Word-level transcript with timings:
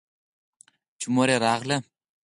چې 0.99 1.07
مور 1.13 1.29
يې 1.33 1.37
راغله. 1.45 1.77